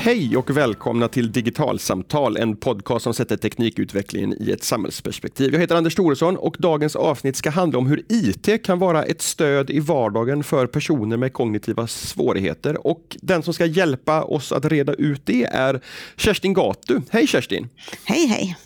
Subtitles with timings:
[0.00, 5.52] Hej och välkomna till Digitalsamtal, en podcast som sätter teknikutvecklingen i ett samhällsperspektiv.
[5.52, 9.22] Jag heter Anders Thoresson och dagens avsnitt ska handla om hur IT kan vara ett
[9.22, 12.86] stöd i vardagen för personer med kognitiva svårigheter.
[12.86, 15.80] Och den som ska hjälpa oss att reda ut det är
[16.16, 17.00] Kerstin Gatu.
[17.10, 17.68] Hej Kerstin!
[18.04, 18.56] Hej hej!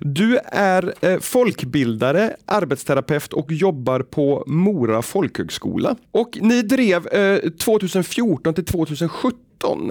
[0.00, 5.96] Du är eh, folkbildare, arbetsterapeut och jobbar på Mora folkhögskola.
[6.10, 9.47] Och ni drev eh, 2014 till 2017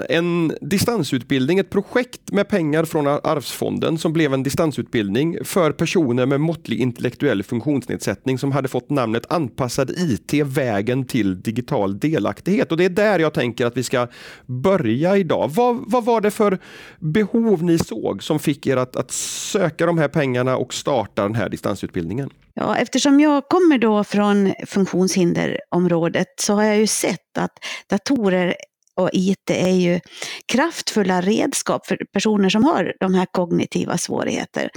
[0.10, 6.42] en distansutbildning, ett projekt med pengar från Arvsfonden som blev en distansutbildning för personer med
[6.42, 12.72] måttlig intellektuell funktionsnedsättning som hade fått namnet Anpassad IT, vägen till digital delaktighet.
[12.72, 14.08] Och det är där jag tänker att vi ska
[14.46, 15.52] börja idag.
[15.54, 16.60] Vad, vad var det för
[17.00, 21.36] behov ni såg som fick er att, att söka de här pengarna och starta den
[21.36, 22.30] här distansutbildningen?
[22.54, 27.52] Ja, eftersom jag kommer då från funktionshinderområdet så har jag ju sett att
[27.90, 28.56] datorer
[28.98, 30.00] och IT är ju
[30.46, 34.70] kraftfulla redskap för personer som har de här kognitiva svårigheterna.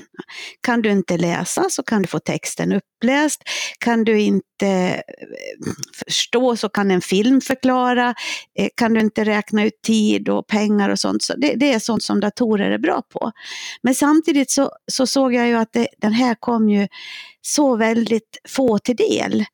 [0.61, 3.43] Kan du inte läsa så kan du få texten uppläst.
[3.79, 5.01] Kan du inte eh,
[6.05, 8.15] förstå så kan en film förklara.
[8.59, 11.23] Eh, kan du inte räkna ut tid och pengar och sånt.
[11.23, 13.33] Så det, det är sånt som datorer är bra på.
[13.83, 16.89] Men samtidigt så, så såg jag ju att det, den här kom ju
[17.43, 19.45] så väldigt få till del.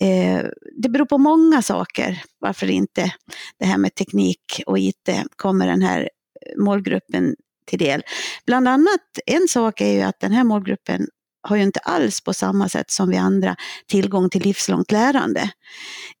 [0.00, 0.44] Eh,
[0.82, 3.12] det beror på många saker varför inte
[3.58, 7.34] det här med teknik och IT kommer den här eh, målgruppen
[7.66, 8.02] till del.
[8.46, 11.06] Bland annat en sak är ju att den här målgruppen
[11.42, 13.56] har ju inte alls på samma sätt som vi andra
[13.88, 15.50] tillgång till livslångt lärande.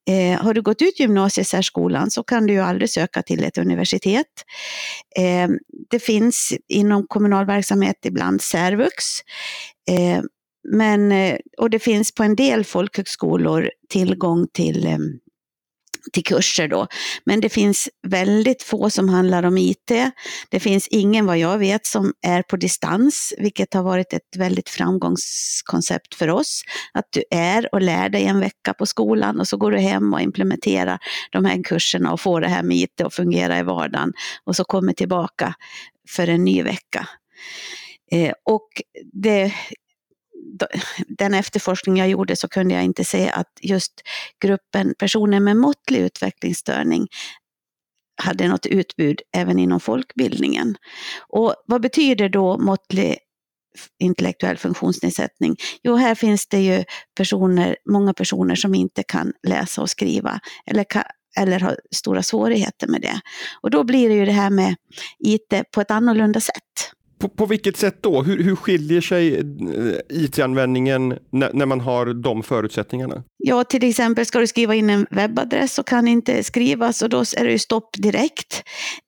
[0.08, 4.26] Eh, har du gått ut gymnasiesärskolan så kan du ju aldrig söka till ett universitet.
[5.16, 5.48] Eh,
[5.90, 9.04] det finns inom kommunal verksamhet ibland särvux.
[9.90, 10.22] Eh,
[10.68, 15.18] men, eh, och det finns på en del folkhögskolor tillgång till ehm,
[16.12, 16.86] till kurser då.
[17.24, 19.92] Men det finns väldigt få som handlar om IT.
[20.48, 24.68] Det finns ingen vad jag vet som är på distans, vilket har varit ett väldigt
[24.68, 26.62] framgångskoncept för oss.
[26.92, 30.14] Att du är och lär dig en vecka på skolan och så går du hem
[30.14, 30.98] och implementerar
[31.32, 34.12] de här kurserna och får det här med IT att fungera i vardagen
[34.44, 35.54] och så kommer tillbaka
[36.08, 37.08] för en ny vecka.
[38.12, 38.68] Eh, och
[39.12, 39.52] det,
[41.08, 43.92] den efterforskning jag gjorde så kunde jag inte se att just
[44.42, 47.08] gruppen personer med måttlig utvecklingsstörning
[48.22, 50.76] hade något utbud även inom folkbildningen.
[51.28, 53.18] Och vad betyder då måttlig
[53.98, 55.56] intellektuell funktionsnedsättning?
[55.82, 56.84] Jo, här finns det ju
[57.16, 61.02] personer, många personer som inte kan läsa och skriva eller, kan,
[61.38, 63.20] eller har stora svårigheter med det.
[63.60, 64.76] Och då blir det ju det här med
[65.18, 66.92] IT på ett annorlunda sätt.
[67.20, 68.22] På, på vilket sätt då?
[68.22, 69.44] Hur, hur skiljer sig eh,
[70.08, 73.22] IT-användningen när, när, man har de förutsättningarna?
[73.38, 77.20] Ja, till exempel ska du skriva in en webbadress och kan inte skrivas och då
[77.20, 78.62] är det ju stopp direkt.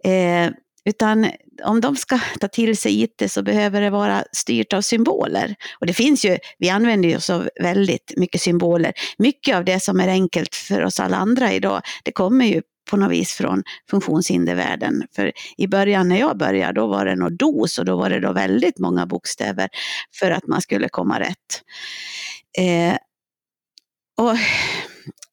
[0.05, 0.51] Eh,
[0.85, 1.27] utan
[1.65, 5.55] om de ska ta till sig IT så behöver det vara styrt av symboler.
[5.81, 8.93] Och det finns ju, vi använder ju av väldigt mycket symboler.
[9.19, 12.97] Mycket av det som är enkelt för oss alla andra idag, det kommer ju på
[12.97, 15.03] något vis från funktionshindervärlden.
[15.17, 18.21] För i början när jag började, då var det nog DOS och då var det
[18.21, 19.69] då väldigt många bokstäver
[20.15, 21.63] för att man skulle komma rätt.
[22.59, 22.97] Eh,
[24.17, 24.37] och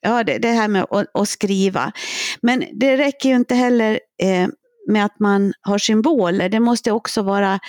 [0.01, 1.91] ja, det, det här med att, att, skriva.
[2.41, 4.47] Men det räcker ju inte heller eh,
[4.87, 6.49] med att man har symboler.
[6.49, 7.59] Det måste också vara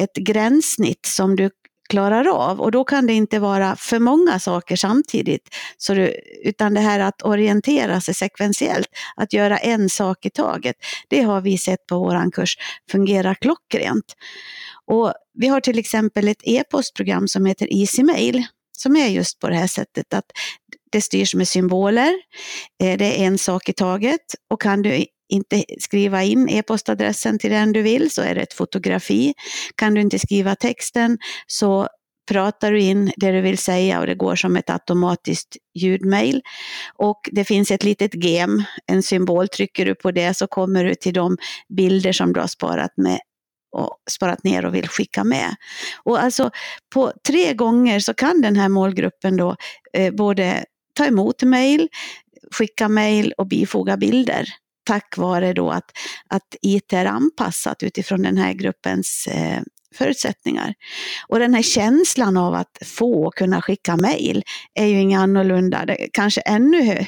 [0.00, 1.50] ett gränssnitt som du
[1.90, 2.60] klarar av.
[2.60, 5.48] Och då kan det inte vara för många saker samtidigt.
[5.76, 6.14] Så du,
[6.44, 10.76] utan det här att orientera sig sekventiellt, att göra en sak i taget,
[11.08, 12.56] det har vi sett på vår kurs
[12.90, 14.14] fungerar klockrent.
[14.86, 19.48] Och vi har till exempel ett e-postprogram som heter Easy Mail som är just på
[19.48, 20.24] det här sättet att
[20.92, 22.12] det styrs med symboler,
[22.82, 27.50] eh, det är en sak i taget och kan du inte skriva in e-postadressen till
[27.50, 29.34] den du vill så är det ett fotografi.
[29.74, 31.88] Kan du inte skriva texten så
[32.30, 36.42] pratar du in det du vill säga och det går som ett automatiskt ljudmail.
[36.94, 40.94] Och det finns ett litet gem, en symbol, trycker du på det så kommer du
[40.94, 41.36] till de
[41.76, 43.20] bilder som du har sparat med
[43.76, 45.54] och sparat ner och vill skicka med.
[46.04, 46.50] Och alltså
[46.94, 49.56] på tre gånger så kan den här målgruppen då
[49.92, 51.88] eh, både ta emot mejl,
[52.52, 54.48] skicka mejl och bifoga bilder
[54.90, 55.90] tack vare då att,
[56.28, 59.62] att IT är anpassat utifrån den här gruppens eh,
[59.94, 60.74] förutsättningar.
[61.28, 64.42] Och den här känslan av att få och kunna skicka mejl
[64.74, 67.06] är ju inget annorlunda, det kanske ännu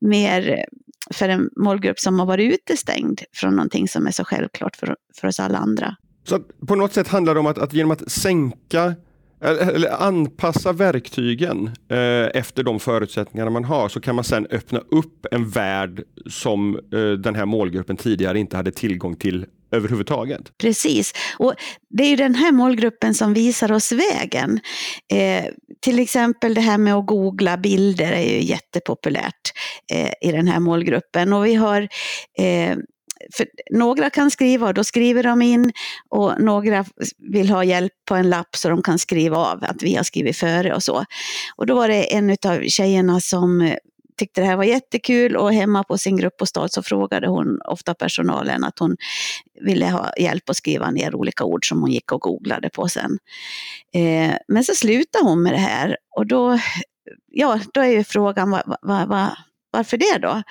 [0.00, 0.64] mer
[1.10, 5.28] för en målgrupp som har varit utestängd från någonting som är så självklart för, för
[5.28, 5.96] oss alla andra.
[6.24, 8.94] Så på något sätt handlar det om att, att genom att sänka
[9.40, 15.26] eller anpassa verktygen eh, efter de förutsättningar man har så kan man sedan öppna upp
[15.30, 20.58] en värld som eh, den här målgruppen tidigare inte hade tillgång till överhuvudtaget.
[20.58, 21.54] Precis, och
[21.90, 24.60] det är ju den här målgruppen som visar oss vägen.
[25.12, 25.44] Eh,
[25.80, 29.52] till exempel det här med att googla bilder är ju jättepopulärt
[29.92, 31.88] eh, i den här målgruppen och vi har
[32.38, 32.76] eh,
[33.70, 35.72] några kan skriva och då skriver de in
[36.08, 36.84] och några
[37.32, 40.36] vill ha hjälp på en lapp så de kan skriva av att vi har skrivit
[40.36, 41.04] före och så.
[41.56, 43.76] Och då var det en av tjejerna som eh,
[44.18, 48.64] tyckte det här var jättekul och hemma på sin gruppbostad så frågade hon ofta personalen
[48.64, 48.96] att hon
[49.60, 53.18] ville ha hjälp att skriva ner olika ord som hon gick och googlade på sen.
[53.94, 56.58] Eh, men så slutade hon med det här och då,
[57.30, 59.28] ja, då är ju frågan vad, vad, vad,
[59.78, 60.42] varför det då?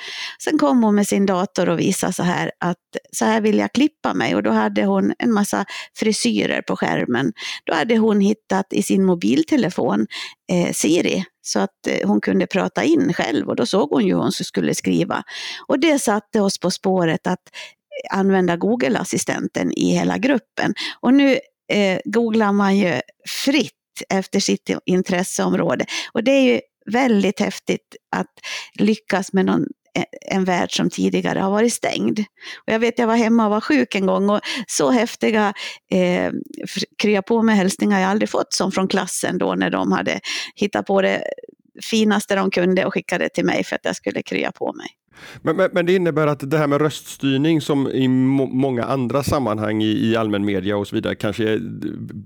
[0.43, 2.77] Sen kom hon med sin dator och visade så här att
[3.11, 5.65] så här vill jag klippa mig och då hade hon en massa
[5.97, 7.33] frisyrer på skärmen.
[7.65, 10.07] Då hade hon hittat i sin mobiltelefon
[10.51, 14.13] eh, Siri så att eh, hon kunde prata in själv och då såg hon ju
[14.13, 15.23] hur hon skulle skriva.
[15.67, 17.41] Och det satte oss på spåret att
[18.11, 20.73] eh, använda Google-assistenten i hela gruppen.
[20.99, 21.39] Och nu
[21.73, 23.01] eh, googlar man ju
[23.43, 23.73] fritt
[24.09, 25.85] efter sitt intresseområde.
[26.13, 26.61] Och det är ju
[26.91, 28.33] väldigt häftigt att
[28.79, 29.65] lyckas med någon,
[29.97, 32.19] e, en värld som tidigare har varit stängd.
[32.67, 35.53] Och jag vet, jag var hemma och var sjuk en gång och så häftiga
[35.91, 36.31] eh,
[36.97, 40.19] krya på med hälsningar jag aldrig fått som från klassen då när de hade
[40.55, 41.23] hittat på det
[41.81, 44.87] finaste de kunde och skickade till mig för att jag skulle krya på mig.
[45.41, 49.23] Men, men, men, det innebär att det här med röststyrning som i må, många andra
[49.23, 51.59] sammanhang i, i allmän media och så vidare kanske eh,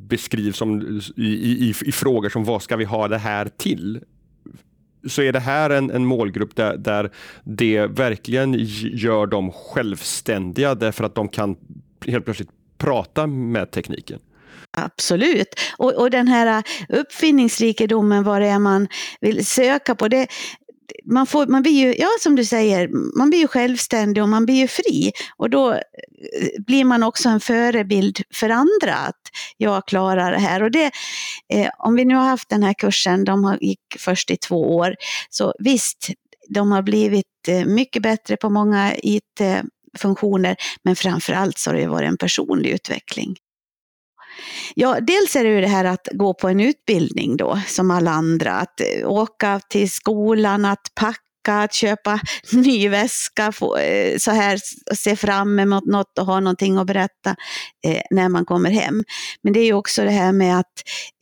[0.10, 4.00] beskrivs som i, i, i, frågor som vad ska vi ha det här till?
[5.07, 7.12] Så är det här en, en målgrupp där, där
[7.44, 8.56] det verkligen
[8.94, 11.56] gör dem självständiga därför att de kan
[12.07, 14.19] helt plötsligt prata med tekniken.
[14.77, 15.48] Absolut.
[15.77, 18.88] Och, och den här äh, uppfinningsrikedomen, vad det är man
[19.21, 20.27] vill söka på, det,
[21.06, 24.46] man, får, man blir ju, ja som du säger, man blir ju självständig och man
[24.46, 25.12] blir ju fri.
[25.38, 25.80] Och då eh,
[26.66, 29.22] blir man också en förebild för andra att
[29.58, 30.64] jag klarar det här.
[30.64, 30.92] Och det,
[31.54, 34.76] eh, om vi nu har haft den här kursen, de har, gick först i två
[34.76, 34.96] år,
[35.30, 36.10] så visst,
[36.50, 41.88] de har blivit eh, mycket bättre på många IT-funktioner, men framför allt så har det
[41.88, 43.36] varit en personlig utveckling.
[44.76, 48.12] Ja, dels är det ju det här att gå på en utbildning då, som alla
[48.12, 48.52] andra.
[48.52, 52.20] Att eh, åka till skolan, att packa, att köpa
[52.54, 54.60] ny väska, få, eh, så här,
[54.96, 57.36] se fram emot något och ha någonting att berätta
[57.86, 59.04] eh, när man kommer hem.
[59.42, 60.74] Men det är ju också det här med att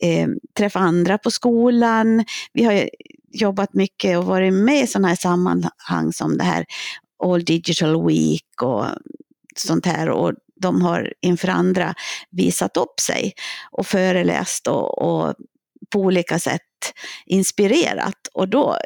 [0.02, 2.24] eh, träffa andra på skolan.
[2.52, 2.90] Vi har
[3.32, 6.64] jobbat mycket och varit med i sådana här sammanhang som det här
[7.24, 8.84] All Digital Week och
[9.56, 10.08] sånt här.
[10.08, 11.94] Och de har inför andra
[12.30, 13.32] visat upp sig
[13.70, 15.34] och föreläst och, och
[15.92, 16.60] på olika sätt
[17.26, 18.28] inspirerat.
[18.34, 18.76] Och då,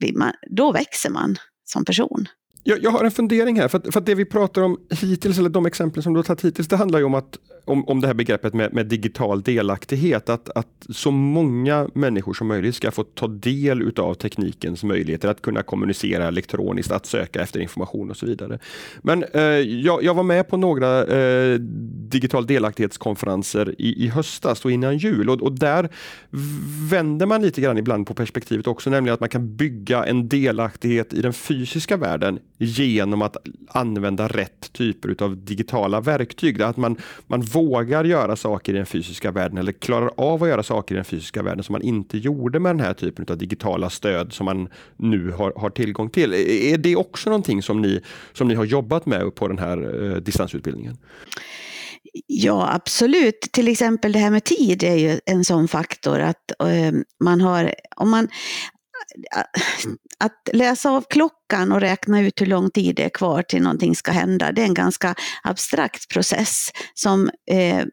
[0.00, 2.28] eh, man, då växer man som person.
[2.68, 5.38] Jag, jag, har en fundering här, för att, för att det vi pratar om hittills,
[5.38, 8.00] eller de exempel som du har tagit hittills, det handlar ju om, att, om, om
[8.00, 10.28] det här begreppet med, med, digital delaktighet.
[10.28, 15.42] Att, att så många människor som möjligt ska få ta del utav teknikens möjligheter att
[15.42, 18.58] kunna kommunicera elektroniskt, att söka efter information och så vidare.
[19.02, 21.54] Men eh, jag, jag, var med på några eh,
[22.08, 25.88] digital delaktighetskonferenser i, i höstas och innan jul och, och där
[26.90, 31.12] vänder man lite grann ibland på perspektivet också, nämligen att man kan bygga en delaktighet
[31.12, 33.36] i den fysiska världen genom att
[33.68, 36.62] använda rätt typer av digitala verktyg.
[36.62, 36.96] Att man,
[37.26, 40.96] man vågar göra saker i den fysiska världen eller klarar av att göra saker i
[40.96, 44.44] den fysiska världen som man inte gjorde med den här typen av digitala stöd som
[44.44, 46.34] man nu har, har tillgång till.
[46.72, 48.00] Är det också någonting som ni,
[48.32, 50.96] som ni har jobbat med på den här eh, distansutbildningen?
[52.26, 53.40] Ja, absolut.
[53.52, 56.92] Till exempel det här med tid är ju en sån faktor att eh,
[57.24, 58.28] man har, om man
[60.20, 63.96] att läsa av klockan och räkna ut hur lång tid det är kvar till någonting
[63.96, 67.84] ska hända, det är en ganska abstrakt process som eh,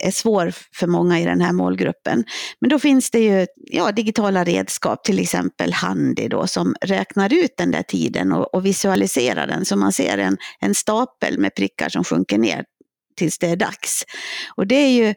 [0.00, 2.24] är svår för många i den här målgruppen.
[2.60, 7.54] Men då finns det ju ja, digitala redskap, till exempel Handy då, som räknar ut
[7.56, 11.88] den där tiden och, och visualiserar den så man ser en, en stapel med prickar
[11.88, 12.64] som sjunker ner
[13.16, 14.04] tills det är dags.
[14.56, 15.14] Och det är ju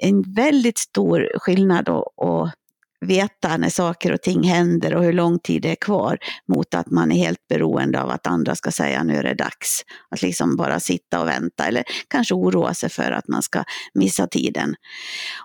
[0.00, 2.54] en väldigt stor skillnad att
[3.02, 6.18] veta när saker och ting händer och hur lång tid det är kvar
[6.48, 9.82] mot att man är helt beroende av att andra ska säga nu är det dags.
[10.10, 14.26] Att liksom bara sitta och vänta eller kanske oroa sig för att man ska missa
[14.26, 14.74] tiden.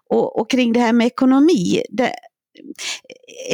[0.10, 1.82] Och, och kring det här med ekonomi.
[1.90, 2.14] Det,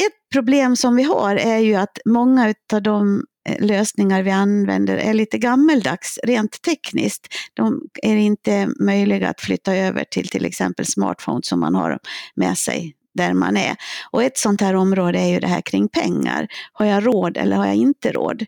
[0.05, 4.97] ett problem som vi har är ju att många av de eh, lösningar vi använder
[4.97, 7.27] är lite gammeldags rent tekniskt.
[7.53, 11.99] De är inte möjliga att flytta över till till exempel smartphones som man har
[12.35, 13.75] med sig där man är.
[14.11, 16.47] Och ett sånt här område är ju det här kring pengar.
[16.73, 18.45] Har jag råd eller har jag inte råd?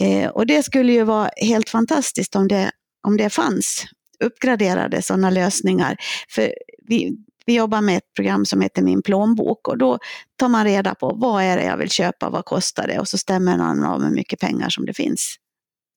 [0.00, 2.70] Eh, och det skulle ju vara helt fantastiskt om det,
[3.06, 3.86] om det fanns
[4.24, 5.96] uppgraderade sådana lösningar.
[6.28, 6.54] För
[6.88, 7.16] vi,
[7.46, 9.98] vi jobbar med ett program som heter Min plånbok och då
[10.36, 13.18] tar man reda på vad är det jag vill köpa, vad kostar det och så
[13.18, 15.36] stämmer man av hur mycket pengar som det finns.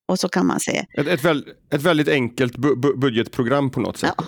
[0.08, 0.86] Och så kan man se.
[0.98, 4.14] Ett, ett, väl, ett väldigt enkelt bu budgetprogram på något sätt.
[4.18, 4.24] Ja.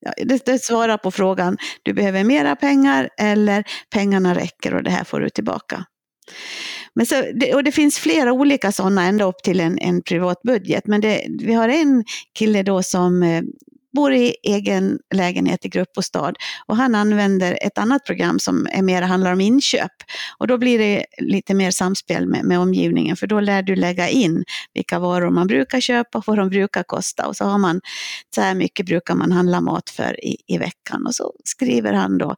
[0.00, 4.90] Ja, det, det svarar på frågan, du behöver mera pengar eller pengarna räcker och det
[4.90, 5.84] här får du tillbaka.
[6.94, 10.86] Men så, och det finns flera olika sådana ända upp till en, en privat budget.
[10.86, 12.04] Men det, vi har en
[12.38, 13.42] kille då som eh,
[13.92, 16.32] bor i egen lägenhet i gruppbostad
[16.66, 19.92] och han använder ett annat program som är mer handlar om inköp.
[20.38, 24.08] Och då blir det lite mer samspel med, med omgivningen för då lär du lägga
[24.08, 24.44] in
[24.74, 27.80] vilka varor man brukar köpa och vad de brukar kosta och så har man
[28.34, 32.18] så här mycket brukar man handla mat för i, i veckan och så skriver han
[32.18, 32.36] då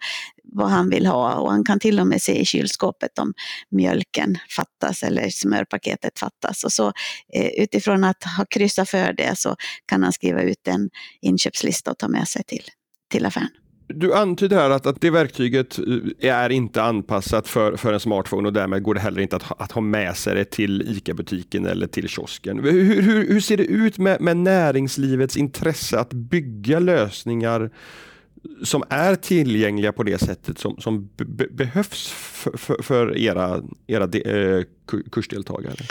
[0.52, 3.32] vad han vill ha och han kan till och med se i kylskåpet om
[3.70, 6.64] mjölken fattas eller smörpaketet fattas.
[6.64, 6.92] Och så
[7.34, 9.56] eh, utifrån att ha kryssat för det så
[9.86, 10.90] kan han skriva ut en
[11.42, 12.64] inköpslista och ta med sig till,
[13.10, 13.48] till affären.
[13.88, 18.48] Du antyder här att, att det verktyget eh, är inte anpassat för, för en smartphone
[18.48, 21.66] och därmed går det heller inte att, ha, att ha med sig det till ICA-butiken
[21.66, 22.58] eller till kiosken.
[22.58, 27.70] Hur, hur, hur ser det ut med, med näringslivets intresse att bygga lösningar
[28.64, 34.06] som är tillgängliga på det sättet som, som be behövs för, för, för, era, era
[34.06, 34.64] de, eh,
[35.12, 35.84] kursdeltagare?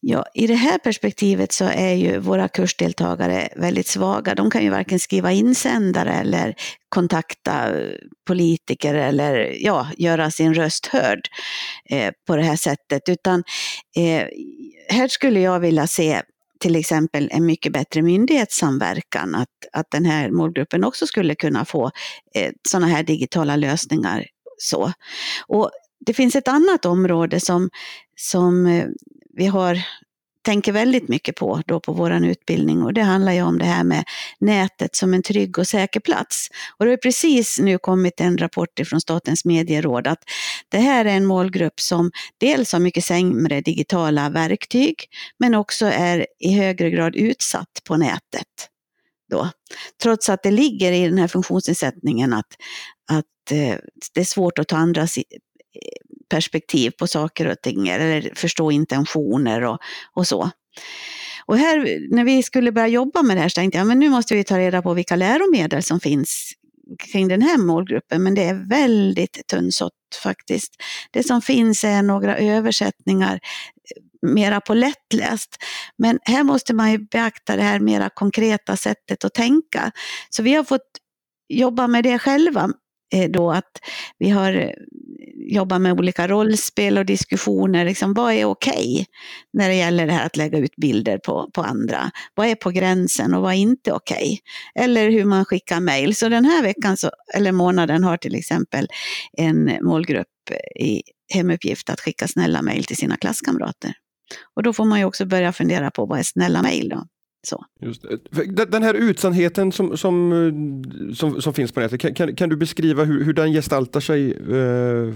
[0.00, 4.34] Ja, I det här perspektivet så är ju våra kursdeltagare väldigt svaga.
[4.34, 6.54] De kan ju varken skriva insändare eller
[6.88, 7.94] kontakta eh,
[8.26, 11.20] politiker eller ja, göra sin röst hörd
[11.90, 13.08] eh, på det här sättet.
[13.08, 13.44] Utan
[13.96, 14.26] eh,
[14.88, 16.22] här skulle jag vilja se
[16.60, 21.90] till exempel en mycket bättre myndighetssamverkan, att, att den här målgruppen också skulle kunna få
[22.34, 24.26] eh, sådana här digitala lösningar.
[24.58, 24.92] Så.
[25.46, 25.70] Och
[26.06, 27.70] det finns ett annat område som,
[28.16, 28.86] som eh,
[29.36, 29.78] vi har
[30.42, 33.84] tänker väldigt mycket på då på vår utbildning och det handlar ju om det här
[33.84, 34.04] med
[34.38, 36.48] nätet som en trygg och säker plats.
[36.76, 40.22] Och det har precis nu kommit en rapport från Statens medieråd att
[40.68, 44.94] det här är en målgrupp som dels har mycket sämre digitala verktyg
[45.38, 48.68] men också är i högre grad utsatt på nätet.
[49.30, 49.48] Då.
[50.02, 52.46] Trots att det ligger i den här funktionsnedsättningen att,
[53.10, 53.76] att eh,
[54.14, 55.06] det är svårt att ta andra
[56.28, 59.78] perspektiv på saker och ting eller förstå intentioner och,
[60.14, 60.50] och så.
[61.46, 64.10] Och här, när vi skulle börja jobba med det här så tänkte jag, men nu
[64.10, 66.52] måste vi ta reda på vilka läromedel som finns
[66.98, 69.92] kring den här målgruppen, men det är väldigt tunnsått
[70.22, 70.72] faktiskt.
[71.10, 75.56] Det som finns är några översättningar eh, mera på lättläst.
[75.98, 79.92] Men här måste man ju beakta det här mera konkreta sättet att tänka.
[80.30, 80.88] Så vi har fått
[81.48, 82.70] jobba med det själva
[83.12, 83.80] Eh, då att
[84.18, 84.70] vi har eh,
[85.50, 87.84] jobbat med olika rollspel och diskussioner.
[87.84, 89.04] Liksom, vad är okej okay
[89.52, 92.10] när det gäller det här att lägga ut bilder på, på andra?
[92.34, 94.16] Vad är på gränsen och vad är inte okej?
[94.16, 94.84] Okay?
[94.84, 96.14] Eller hur man skickar mejl.
[96.14, 98.86] Så den här veckan, så, eller månaden, har till exempel
[99.32, 101.02] en målgrupp eh, i
[101.34, 103.92] hemuppgift att skicka snälla mejl till sina klasskamrater.
[104.56, 107.06] Och då får man ju också börja fundera på vad är snälla mejl då?
[107.46, 107.64] Så.
[107.80, 108.04] Just
[108.68, 110.32] Den här utsannheten som, som,
[111.14, 115.14] som, som finns på nätet, kan, kan, du beskriva hur, hur den gestaltar sig eh,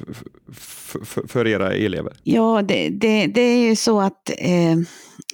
[1.28, 2.12] för era elever?
[2.22, 4.76] Ja, det, det, det är ju så att eh,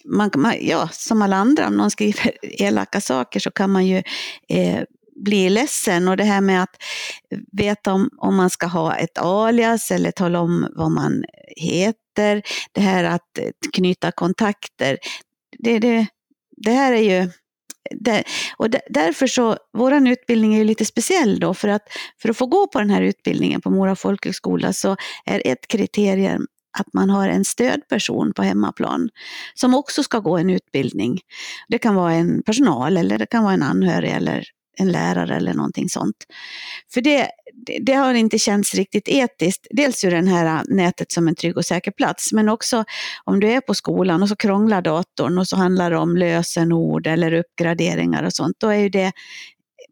[0.04, 4.02] man, man, ja, som alla andra, om någon skriver elaka saker så kan man ju
[4.48, 4.82] eh,
[5.24, 6.76] bli ledsen och det här med att
[7.52, 11.24] veta om, om man ska ha ett alias eller tala om vad man
[11.56, 12.42] heter,
[12.72, 13.38] det här att
[13.74, 14.98] knyta kontakter,
[15.58, 16.06] det, det,
[16.60, 17.30] det här är ju
[17.90, 18.24] det,
[18.56, 21.82] och därför så, vår utbildning är ju lite speciell då, för att
[22.22, 26.46] för att få gå på den här utbildningen på Mora folkhögskola så är ett kriterium
[26.78, 29.08] att man har en stödperson på hemmaplan
[29.54, 31.20] som också ska gå en utbildning.
[31.68, 34.44] Det kan vara en personal eller det kan vara en anhörig eller
[34.78, 36.16] en lärare eller någonting sånt.
[36.94, 37.30] För det,
[37.80, 39.66] det har inte känts riktigt etiskt.
[39.70, 42.84] Dels ur den här nätet som en trygg och säker plats, men också
[43.24, 47.06] om du är på skolan och så krånglar datorn och så handlar det om lösenord
[47.06, 48.56] eller uppgraderingar och sånt.
[48.60, 49.12] Då är ju det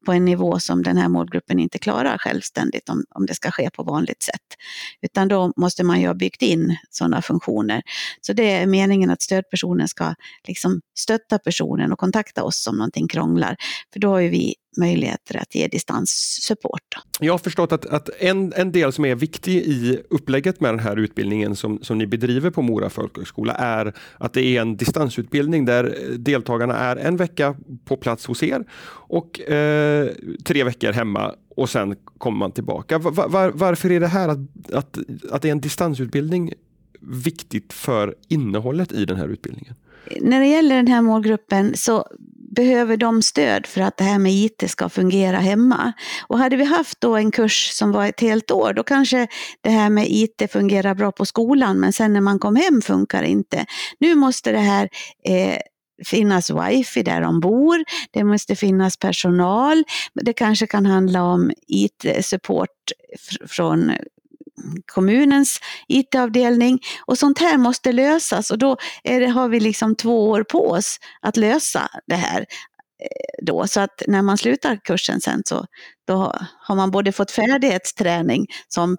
[0.07, 3.71] på en nivå som den här målgruppen inte klarar självständigt om, om det ska ske
[3.71, 4.41] på vanligt sätt.
[5.03, 7.83] Utan då måste man ju ha byggt in sådana funktioner.
[8.21, 10.15] Så det är meningen att stödpersonen ska
[10.47, 13.57] liksom stötta personen och kontakta oss om någonting krånglar.
[13.93, 16.83] För då har ju vi möjligheter att ge distanssupport.
[17.21, 20.81] Jag har förstått att, att en, en del som är viktig i upplägget med den
[20.81, 25.65] här utbildningen som, som ni bedriver på Mora folkhögskola är att det är en distansutbildning
[25.65, 28.65] där deltagarna är en vecka på plats hos er
[29.09, 30.09] och eh,
[30.45, 32.99] tre veckor hemma och sen kommer man tillbaka.
[32.99, 34.99] Var, var, varför är det här att, att,
[35.31, 36.53] att det är en distansutbildning
[37.01, 39.75] viktigt för innehållet i den här utbildningen?
[40.21, 42.07] När det gäller den här målgruppen så
[42.57, 45.93] behöver de stöd för att det här med IT ska fungera hemma.
[46.27, 49.27] Och hade vi haft då en kurs som var ett helt år, då kanske
[49.61, 53.23] det här med IT fungerar bra på skolan, men sen när man kom hem funkar
[53.23, 53.67] det inte.
[53.99, 54.89] Nu måste det här
[55.29, 55.59] eh,
[56.05, 59.85] finnas wifi där de bor, det måste finnas personal,
[60.15, 62.69] det kanske kan handla om IT-support
[63.47, 63.93] från
[64.87, 70.45] kommunens IT-avdelning och sånt här måste lösas och då det, har vi liksom två år
[70.45, 72.41] på oss att lösa det här.
[73.03, 75.67] Eh, då, så att när man slutar kursen sen så
[76.07, 78.97] då har man både fått färdighetsträning som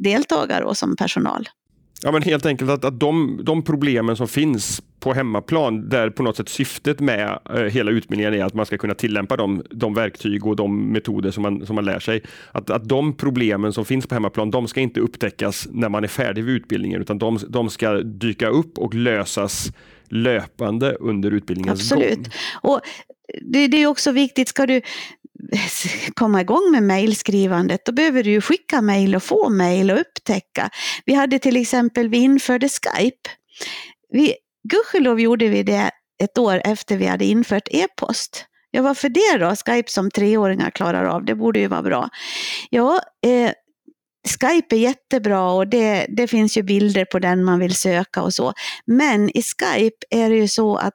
[0.00, 1.48] deltagare och som personal.
[2.02, 6.22] Ja men helt enkelt att, att de, de problemen som finns på hemmaplan där på
[6.22, 9.94] något sätt syftet med eh, hela utbildningen är att man ska kunna tillämpa de, de
[9.94, 12.22] verktyg och de metoder som man, som man lär sig.
[12.52, 16.08] Att, att de problemen som finns på hemmaplan, de ska inte upptäckas när man är
[16.08, 19.72] färdig med utbildningen utan de, de ska dyka upp och lösas
[20.08, 22.16] löpande under utbildningens Absolut.
[22.16, 22.26] gång.
[22.62, 22.80] Och
[23.42, 24.80] det, det är också viktigt, ska du
[26.14, 30.70] komma igång med mejlskrivandet, då behöver du ju skicka mejl och få mejl och upptäcka.
[31.04, 33.30] Vi hade till exempel, vi införde Skype.
[34.08, 34.34] Vi,
[34.68, 35.90] gudskelov gjorde vi det
[36.22, 38.44] ett år efter vi hade infört e-post.
[38.70, 39.56] Ja, varför det då?
[39.56, 42.08] Skype som treåringar klarar av, det borde ju vara bra.
[42.70, 43.52] Ja, eh,
[44.28, 48.34] Skype är jättebra och det, det finns ju bilder på den man vill söka och
[48.34, 48.52] så.
[48.86, 50.94] Men i Skype är det ju så att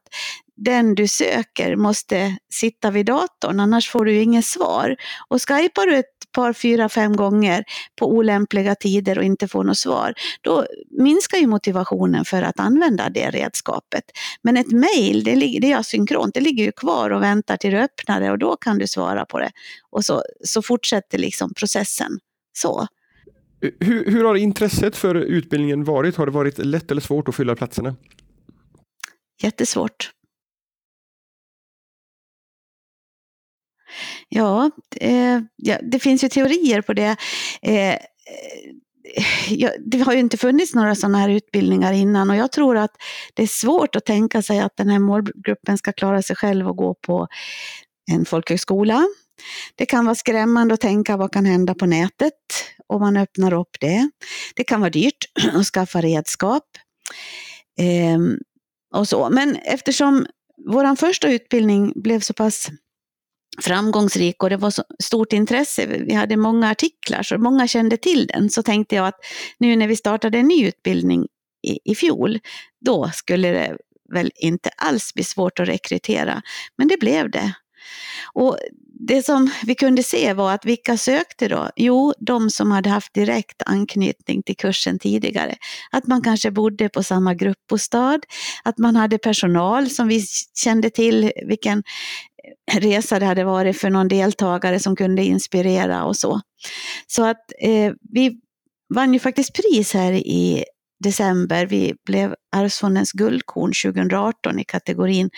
[0.55, 4.95] den du söker måste sitta vid datorn, annars får du inget svar.
[5.27, 7.63] Och skypar du ett par, fyra, fem gånger
[7.99, 10.65] på olämpliga tider och inte får något svar, då
[10.99, 14.03] minskar ju motivationen för att använda det redskapet.
[14.41, 17.79] Men ett mejl, det, det är asynkront, det ligger ju kvar och väntar till du
[17.79, 19.51] öppnar det och då kan du svara på det.
[19.91, 22.19] Och så, så fortsätter liksom processen
[22.57, 22.87] så.
[23.79, 26.15] Hur, hur har intresset för utbildningen varit?
[26.15, 27.95] Har det varit lätt eller svårt att fylla platserna?
[29.41, 30.11] Jättesvårt.
[34.29, 37.15] Ja, eh, ja, det finns ju teorier på det.
[37.61, 37.99] Eh, eh
[39.49, 42.91] ja, det har ju inte funnits några sådana här utbildningar innan och jag tror att
[43.33, 46.77] det är svårt att tänka sig att den här målgruppen ska klara sig själv och
[46.77, 47.27] gå på
[48.11, 49.03] en folkhögskola.
[49.75, 52.33] Det kan vara skrämmande att tänka vad kan hända på nätet
[52.87, 54.09] om man öppnar upp det.
[54.55, 56.63] Det kan vara dyrt att skaffa redskap.
[57.79, 58.19] Eh,
[58.99, 59.29] och så.
[59.29, 60.25] Men eftersom
[60.65, 62.69] vår första utbildning blev så pass
[63.61, 65.85] framgångsrik och det var så stort intresse.
[65.85, 68.49] Vi hade många artiklar så många kände till den.
[68.49, 69.19] Så tänkte jag att
[69.59, 71.27] nu när vi startade en ny utbildning
[71.67, 72.39] i, i fjol,
[72.85, 73.77] då skulle det
[74.13, 76.41] väl inte alls bli svårt att rekrytera.
[76.77, 77.53] Men det blev det.
[78.33, 78.57] Och
[79.07, 81.69] det som vi kunde se var att vilka sökte då?
[81.75, 85.55] Jo, de som hade haft direkt anknytning till kursen tidigare.
[85.91, 88.19] Att man kanske bodde på samma gruppbostad,
[88.63, 90.25] att man hade personal som vi
[90.63, 91.83] kände till vilken
[92.71, 96.41] resa det hade varit för någon deltagare som kunde inspirera och så.
[97.07, 98.39] Så att eh, vi
[98.95, 100.65] vann ju faktiskt pris här i
[101.03, 101.65] december.
[101.65, 105.29] Vi blev Arvsfondens guldkorn 2018 i kategorin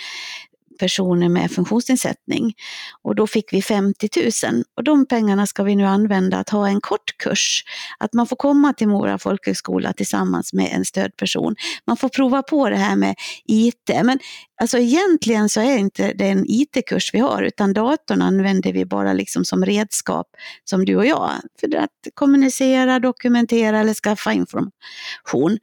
[0.80, 2.54] personer med funktionsnedsättning.
[3.02, 4.10] Och då fick vi 50
[4.46, 7.64] 000 och de pengarna ska vi nu använda att ha en kort kurs.
[8.00, 11.56] Att man får komma till Mora folkhögskola tillsammans med en stödperson.
[11.88, 13.16] Man får prova på det här med
[13.48, 13.92] IT.
[14.04, 14.20] Men
[14.62, 19.14] alltså egentligen så är inte det en IT-kurs vi har utan datorn använder vi bara
[19.14, 20.28] liksom som redskap
[20.64, 25.60] som du och jag för att kommunicera, dokumentera eller skaffa information.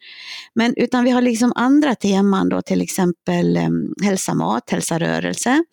[0.54, 5.64] Men utan vi har liksom andra teman då till exempel um, hälsa mat, hälsa rörelse.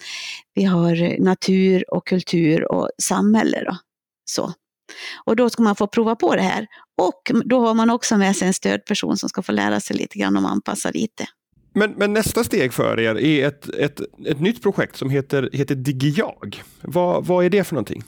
[0.54, 3.64] Vi har natur och kultur och samhälle.
[3.64, 3.78] Då.
[4.26, 4.54] Så.
[5.26, 6.68] Och då ska man få prova på det här.
[7.02, 10.20] Och då har man också med sig en stödperson som ska få lära sig lite
[10.20, 11.22] grann om anpassad IT.
[11.74, 15.76] Men, men, nästa steg för er är ett, ett, ett nytt projekt som heter, heter
[15.76, 16.64] DigiJag.
[16.82, 18.04] Vad, vad är det för någonting?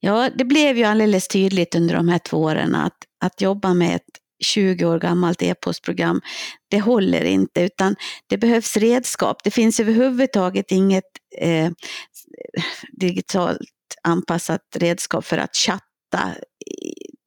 [0.00, 3.96] Ja, det blev ju alldeles tydligt under de här två åren att, att jobba med
[3.96, 4.02] ett
[4.40, 6.20] 20 år gammalt e-postprogram,
[6.70, 9.44] det håller inte utan det behövs redskap.
[9.44, 11.04] Det finns överhuvudtaget inget
[11.38, 11.70] eh,
[12.92, 13.60] digitalt
[14.02, 16.34] anpassat redskap för att chatta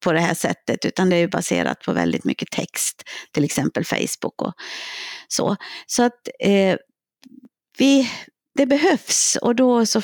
[0.04, 4.41] på det här sättet, utan det är baserat på väldigt mycket text, till exempel Facebook
[4.41, 4.54] och
[5.28, 5.56] så.
[5.88, 6.78] Så att eh,
[7.78, 8.10] vi
[8.55, 10.01] det behövs och då så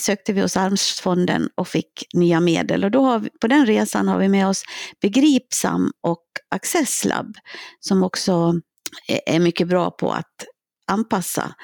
[0.00, 4.08] sökte vi hos Armsfonden och fick nya medel och då har vi, på den resan
[4.08, 4.62] har vi med oss
[5.00, 7.34] Begripsam och Accesslab
[7.80, 8.60] som också
[9.26, 10.46] är mycket bra på att
[10.86, 11.54] anpassa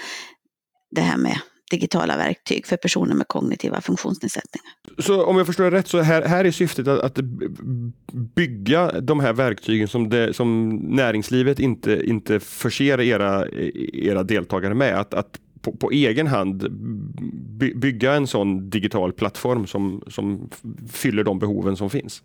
[0.90, 4.72] det här med digitala verktyg för personer med kognitiva funktionsnedsättningar.
[4.98, 7.18] Så om jag förstår det rätt så här, här är syftet att, att
[8.34, 13.46] bygga de här verktygen som, det, som näringslivet inte, inte förser era,
[13.92, 15.00] era deltagare med.
[15.00, 16.72] Att, att på, på, egen hand
[17.58, 20.50] by, bygga en sån digital plattform som, som
[20.92, 22.22] fyller de behoven som finns?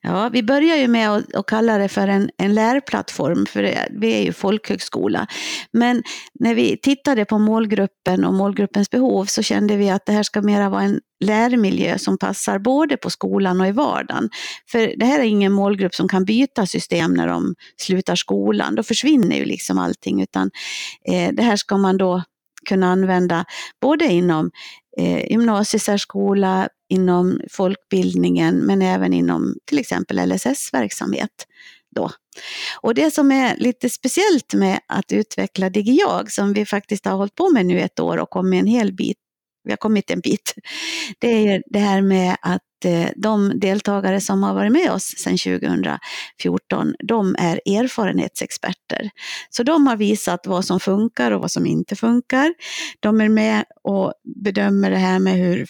[0.00, 3.62] Ja, vi börjar ju med att, att kalla det för en, en lärplattform, för
[4.00, 5.26] vi är ju folkhögskola.
[5.72, 6.02] Men
[6.40, 10.42] när vi tittade på målgruppen och målgruppens behov så kände vi att det här ska
[10.42, 14.30] mera vara en lärmiljö som passar både på skolan och i vardagen.
[14.70, 18.74] För det här är ingen målgrupp som kan byta system när de slutar skolan.
[18.74, 20.22] Då försvinner ju liksom allting.
[20.22, 20.50] Utan
[21.08, 22.22] eh, det här ska man då
[22.68, 23.44] kunna använda
[23.80, 24.50] både inom
[24.98, 31.46] eh, gymnasiesärskola, inom folkbildningen men även inom till exempel LSS-verksamhet.
[31.96, 32.10] Då.
[32.80, 37.34] Och det som är lite speciellt med att utveckla DigiJag som vi faktiskt har hållit
[37.34, 39.18] på med nu ett år och kommit en hel bit
[39.64, 40.54] vi har kommit en bit.
[41.18, 45.38] Det är det här med att Eh, de deltagare som har varit med oss sedan
[45.38, 49.10] 2014, de är erfarenhetsexperter.
[49.50, 52.54] Så de har visat vad som funkar och vad som inte funkar.
[53.00, 54.12] De är med och
[54.44, 55.66] bedömer det här med hur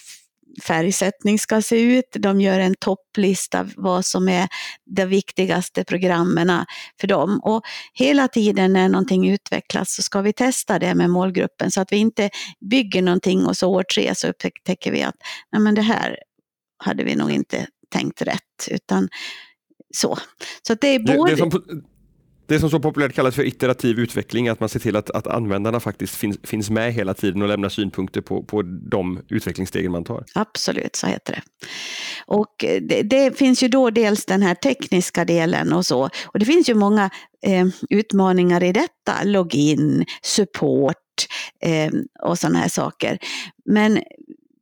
[0.61, 2.05] färgsättning ska se ut.
[2.11, 4.47] De gör en topplista vad som är
[4.85, 6.65] de viktigaste programmen
[7.01, 7.39] för dem.
[7.43, 7.61] Och
[7.93, 11.97] hela tiden när någonting utvecklas så ska vi testa det med målgruppen så att vi
[11.97, 12.29] inte
[12.69, 15.15] bygger någonting och så år tre så upptäcker vi att
[15.51, 16.17] nej men det här
[16.83, 18.67] hade vi nog inte tänkt rätt.
[18.71, 19.09] Utan
[19.95, 20.17] så.
[20.67, 21.35] så det, är både...
[21.35, 21.83] Det, det, som,
[22.47, 25.79] det som så populärt kallas för iterativ utveckling, att man ser till att, att användarna
[25.79, 30.25] faktiskt finns, finns med hela tiden och lämnar synpunkter på, på de utvecklingsstegen man tar.
[30.35, 31.41] Absolut, så heter det.
[32.25, 36.09] Och det, det, finns ju då dels den här tekniska delen och så.
[36.25, 37.09] Och det finns ju många
[37.45, 40.97] eh, utmaningar i detta, login, support
[41.61, 41.91] eh,
[42.23, 43.17] och sådana här saker.
[43.65, 43.99] Men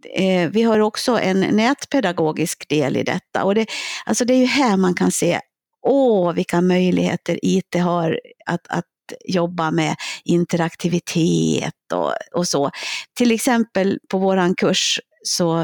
[0.06, 3.44] eh, vi har också en nätpedagogisk del i detta.
[3.44, 3.66] Och det,
[4.06, 5.40] alltså det är ju här man kan se,
[5.82, 8.86] åh vilka möjligheter IT har att, att
[9.26, 12.72] jobba med interaktivitet och, och så.
[13.18, 15.60] Till exempel på våran kurs så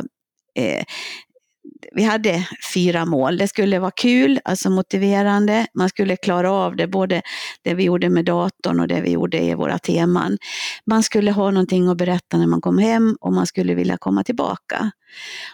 [0.56, 0.84] eh,
[1.92, 3.38] vi hade fyra mål.
[3.38, 5.68] Det skulle vara kul, alltså motiverande.
[5.74, 7.22] Man skulle klara av det, både
[7.64, 10.38] det vi gjorde med datorn och det vi gjorde i våra teman.
[10.86, 14.24] Man skulle ha någonting att berätta när man kom hem och man skulle vilja komma
[14.24, 14.92] tillbaka.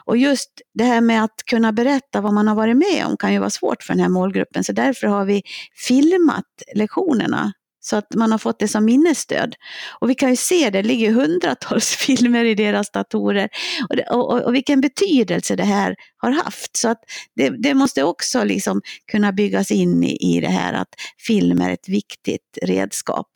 [0.06, 3.34] Och just det här med att kunna berätta vad man har varit med om kan
[3.34, 5.42] ju vara svårt för den här målgruppen, så därför har vi
[5.88, 6.46] filmat
[6.76, 7.54] lektionerna
[7.86, 9.56] så att man har fått det som minnesstöd.
[10.00, 13.50] Och vi kan ju se, det ligger hundratals filmer i deras datorer
[13.90, 16.78] och, det, och, och, vilken betydelse det här har haft.
[16.78, 17.00] Så att
[17.36, 20.90] det, det måste också liksom kunna byggas in i, i det här att
[21.28, 23.28] film är ett viktigt redskap.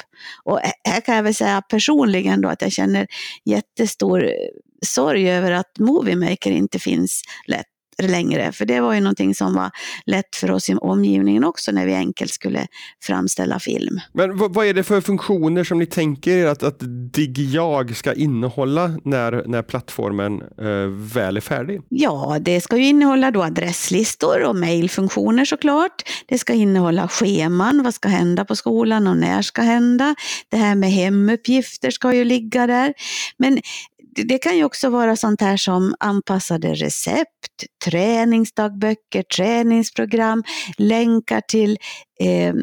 [0.44, 3.08] Och här kan jag väl säga personligen då att jag känner
[3.46, 4.32] jättestor
[4.86, 8.52] sorg över att Moviemaker inte finns lätt längre.
[8.52, 9.72] För det var ju någonting som var
[10.06, 12.68] lätt för oss i omgivningen också när vi enkelt skulle
[13.04, 14.00] framställa film.
[14.14, 16.80] Men vad, är det för funktioner som ni tänker er att, att
[17.14, 21.82] DigJag ska innehålla när, när plattformen eh, väl är färdig?
[21.90, 26.04] Ja, det ska ju innehålla då adresslistor och mejlfunktioner såklart.
[26.28, 30.16] Det ska innehålla scheman, vad ska hända på skolan och när ska hända.
[30.50, 32.94] Det här med hemuppgifter ska ju ligga där.
[33.38, 33.60] Men
[34.26, 40.44] det kan ju också vara sånt här som anpassade recept, träningsdagböcker, träningsprogram,
[40.78, 41.78] länkar till
[42.20, 42.54] eh,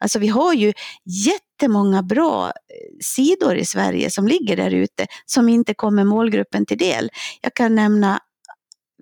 [0.00, 0.72] Alltså vi har ju
[1.04, 2.52] jättemånga bra eh,
[3.00, 7.10] sidor i Sverige som ligger där ute som inte kommer målgruppen till del.
[7.40, 8.18] Jag kan nämna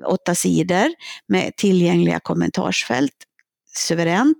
[0.06, 0.88] åtta sidor
[1.28, 3.14] med tillgängliga kommentarsfält
[3.76, 4.38] suveränt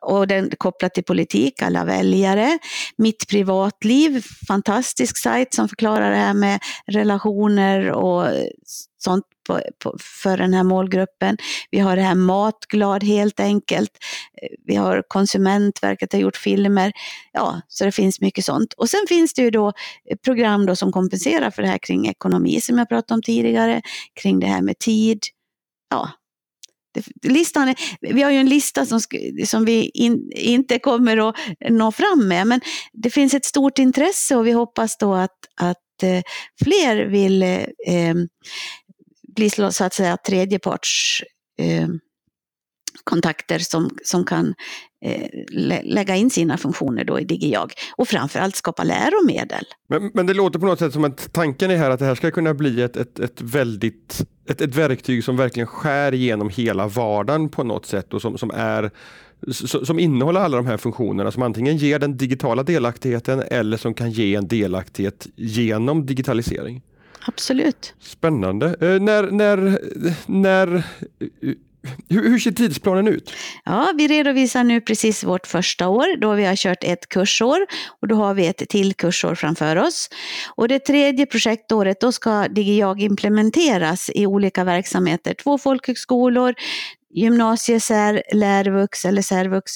[0.00, 2.58] och den kopplat till politik, alla väljare.
[2.96, 8.28] Mitt privatliv, fantastisk sajt som förklarar det här med relationer och
[8.98, 11.36] sånt på, på, för den här målgruppen.
[11.70, 13.90] Vi har det här Matglad helt enkelt.
[14.64, 16.92] Vi har Konsumentverket har gjort filmer.
[17.32, 18.72] Ja, så det finns mycket sånt.
[18.72, 19.72] Och sen finns det ju då
[20.24, 23.82] program då som kompenserar för det här kring ekonomi som jag pratade om tidigare,
[24.20, 25.20] kring det här med tid.
[25.90, 26.10] Ja,
[27.22, 29.00] Listan är, vi har ju en lista som,
[29.44, 31.36] som vi in, inte kommer att
[31.70, 32.60] nå fram med, men
[32.92, 36.22] det finns ett stort intresse och vi hoppas då att, att eh,
[36.64, 38.14] fler vill eh, eh
[39.36, 41.22] bli så att säga tredjeparts
[41.58, 41.88] eh,
[43.04, 44.54] kontakter som, som kan
[45.06, 45.28] eh,
[45.82, 49.64] lägga in sina funktioner då i DigiJag och framförallt skapa läromedel.
[49.88, 52.14] Men, men det låter på något sätt som att tanken är här att det här
[52.14, 56.88] ska kunna bli ett, ett, ett väldigt ett, ett verktyg som verkligen skär igenom hela
[56.88, 58.90] vardagen på något sätt och som, som är
[59.84, 64.10] som innehåller alla de här funktionerna som antingen ger den digitala delaktigheten eller som kan
[64.10, 66.82] ge en delaktighet genom digitalisering.
[67.28, 67.94] Absolut.
[68.00, 68.66] Spännande.
[68.66, 69.78] Eh, när, när,
[70.26, 70.84] när,
[72.08, 73.32] hur, hur ser tidsplanen ut?
[73.64, 77.66] Ja, vi redovisar nu precis vårt första år då vi har kört ett kursår
[78.00, 80.08] och då har vi ett till kursår framför oss.
[80.56, 85.34] Och det tredje projektåret då ska DigiJag implementeras i olika verksamheter.
[85.34, 86.54] Två folkhögskolor,
[87.10, 89.72] gymnasiesär, lärvux eller särvux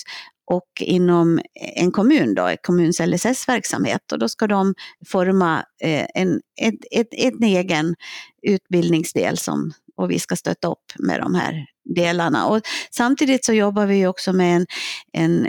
[0.51, 1.41] och inom
[1.77, 4.13] en kommun, då, kommuns LSS-verksamhet.
[4.13, 4.75] Och då ska de
[5.07, 7.95] forma eh, en, ett, ett, ett egen
[8.43, 12.47] utbildningsdel som, och vi ska stötta upp med de här delarna.
[12.47, 12.61] Och
[12.91, 14.67] samtidigt så jobbar vi också med en,
[15.13, 15.49] en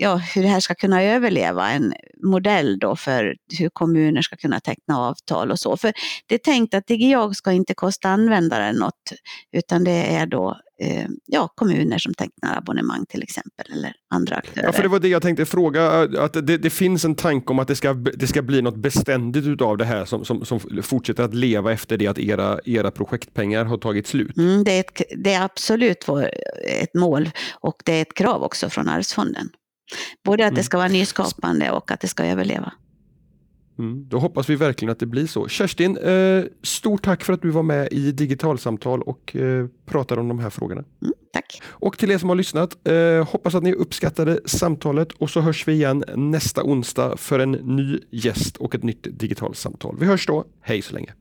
[0.00, 4.60] ja, hur det här ska kunna överleva, en modell då för hur kommuner ska kunna
[4.60, 5.76] teckna avtal och så.
[5.76, 5.92] För
[6.26, 9.12] det är tänkt att DigiJag ska inte kosta användaren något,
[9.56, 14.66] utan det är då eh, ja, kommuner som tecknar abonnemang till exempel, eller andra aktörer.
[14.66, 17.58] Ja, för det var det jag tänkte fråga, att det, det finns en tanke om
[17.58, 21.22] att det ska, det ska bli något beständigt utav det här som, som, som fortsätter
[21.22, 24.36] att leva efter det att era, era projektpengar har tagit slut.
[24.36, 26.30] Mm, det, är ett, det är absolut vår,
[26.66, 29.50] ett mål och det är ett krav också från Arvsfonden.
[30.24, 30.64] Både att det mm.
[30.64, 32.72] ska vara nyskapande och att det ska överleva.
[33.80, 35.48] Mm, då hoppas vi verkligen att det blir så.
[35.48, 40.28] Kerstin, eh, stort tack för att du var med i Digitalsamtal och eh, pratade om
[40.28, 40.84] de här frågorna.
[41.02, 41.62] Mm, tack.
[41.66, 45.68] Och till er som har lyssnat, eh, hoppas att ni uppskattade samtalet och så hörs
[45.68, 49.96] vi igen nästa onsdag för en ny gäst och ett nytt digitalsamtal.
[50.00, 50.44] Vi hörs då.
[50.60, 51.14] Hej så länge.